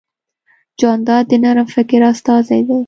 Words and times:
جانداد 0.79 1.23
د 1.29 1.33
نرم 1.43 1.67
فکر 1.75 1.99
استازی 2.11 2.61
دی. 2.67 2.77